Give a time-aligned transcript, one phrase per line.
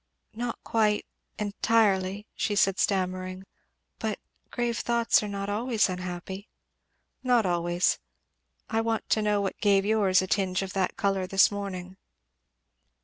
[0.33, 1.05] "Not quite
[1.37, 3.43] entirely" she said stammering.
[3.99, 4.17] "But
[4.49, 6.49] grave thoughts are not always unhappy."
[7.21, 7.99] "Not always.
[8.67, 11.97] I want to know what gave yours a tinge of that colour this morning."